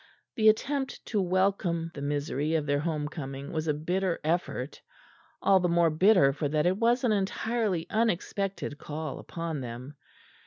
[0.33, 4.81] The attempt to welcome the misery of their home coming was a bitter effort;
[5.43, 9.93] all the more bitter for that it was an entirely unexpected call upon them.